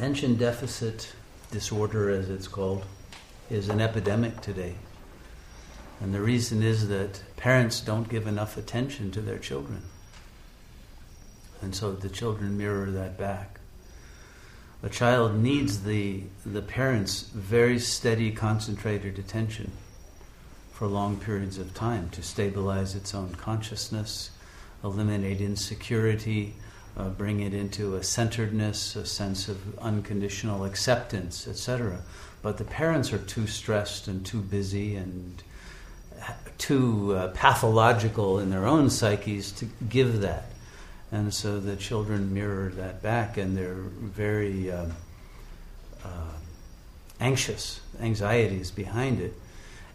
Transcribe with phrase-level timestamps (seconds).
[0.00, 1.12] Attention deficit
[1.50, 2.86] disorder, as it's called,
[3.50, 4.76] is an epidemic today.
[6.00, 9.82] And the reason is that parents don't give enough attention to their children.
[11.60, 13.60] And so the children mirror that back.
[14.82, 19.70] A child needs the, the parents' very steady, concentrated attention
[20.72, 24.30] for long periods of time to stabilize its own consciousness,
[24.82, 26.54] eliminate insecurity,
[26.96, 32.00] uh, bring it into a centeredness, a sense of unconditional acceptance, etc.
[32.42, 35.42] But the parents are too stressed and too busy and
[36.58, 40.46] too uh, pathological in their own psyches to give that.
[41.12, 44.86] And so the children mirror that back and they're very uh,
[46.04, 46.08] uh,
[47.20, 49.34] anxious, anxieties behind it.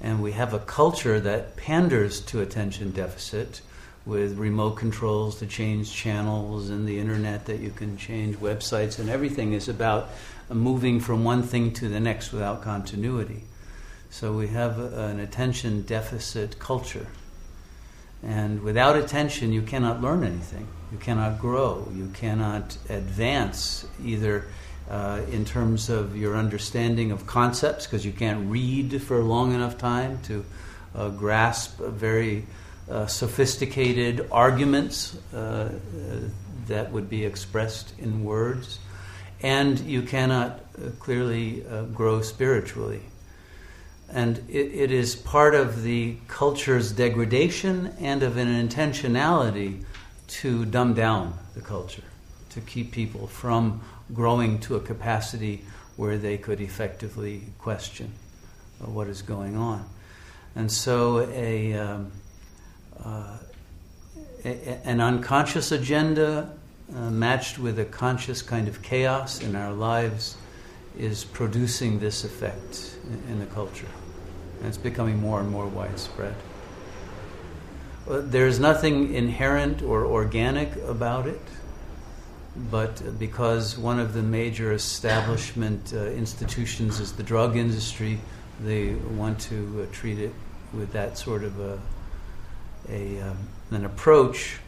[0.00, 3.60] And we have a culture that panders to attention deficit
[4.04, 9.08] with remote controls to change channels and the internet that you can change websites and
[9.08, 10.10] everything is about
[10.50, 13.44] moving from one thing to the next without continuity.
[14.10, 17.06] So we have an attention deficit culture.
[18.22, 20.68] And without attention, you cannot learn anything.
[20.92, 21.88] You cannot grow.
[21.94, 24.46] You cannot advance either
[24.90, 29.54] uh, in terms of your understanding of concepts, because you can't read for a long
[29.54, 30.44] enough time to
[30.94, 32.44] uh, grasp a very
[32.90, 35.70] uh, sophisticated arguments uh, uh,
[36.66, 38.78] that would be expressed in words.
[39.42, 43.02] And you cannot uh, clearly grow spiritually
[44.12, 49.84] and it, it is part of the culture's degradation and of an intentionality
[50.28, 52.04] to dumb down the culture,
[52.50, 53.80] to keep people from
[54.12, 55.64] growing to a capacity
[55.96, 58.12] where they could effectively question
[58.80, 59.88] what is going on.
[60.54, 62.12] And so, a, um,
[63.04, 63.36] uh,
[64.44, 66.50] an unconscious agenda
[66.94, 70.36] uh, matched with a conscious kind of chaos in our lives
[70.98, 73.86] is producing this effect in, in the culture
[74.62, 76.36] and it's becoming more and more widespread.
[78.06, 81.40] There's nothing inherent or organic about it,
[82.70, 88.20] but because one of the major establishment uh, institutions is the drug industry,
[88.60, 90.32] they want to uh, treat it
[90.72, 91.80] with that sort of a,
[92.88, 93.38] a um,
[93.70, 94.58] an approach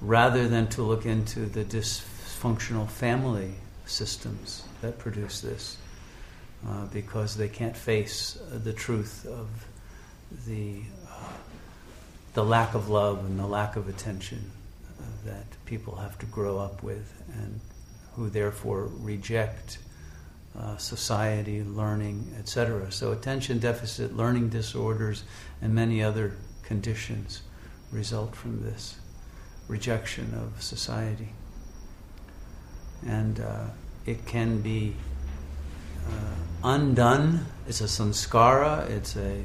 [0.00, 3.54] rather than to look into the dysfunctional family
[3.86, 5.78] systems that produce this.
[6.66, 9.48] Uh, because they can't face the truth of
[10.46, 11.28] the, uh,
[12.32, 14.50] the lack of love and the lack of attention
[14.98, 17.60] uh, that people have to grow up with and
[18.14, 19.76] who therefore reject
[20.58, 22.90] uh, society, learning, etc.
[22.90, 25.24] So, attention deficit learning disorders
[25.60, 27.42] and many other conditions
[27.92, 28.96] result from this
[29.68, 31.30] rejection of society.
[33.06, 33.40] And
[34.06, 34.94] it can be
[36.08, 36.12] uh,
[36.62, 37.46] undone.
[37.68, 38.90] It's a samskara.
[38.90, 39.44] It's a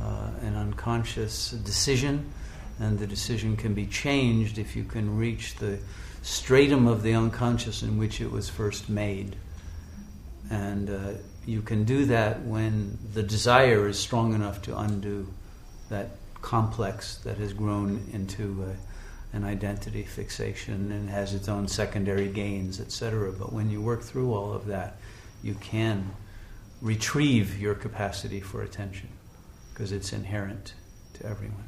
[0.00, 2.30] uh, an unconscious decision,
[2.78, 5.78] and the decision can be changed if you can reach the
[6.20, 9.36] stratum of the unconscious in which it was first made.
[10.50, 11.12] And uh,
[11.46, 15.32] you can do that when the desire is strong enough to undo
[15.88, 16.10] that
[16.46, 22.78] complex that has grown into a, an identity fixation and has its own secondary gains,
[22.80, 23.32] etc.
[23.32, 24.96] But when you work through all of that,
[25.42, 26.14] you can
[26.80, 29.08] retrieve your capacity for attention
[29.72, 30.74] because it's inherent
[31.14, 31.64] to everyone.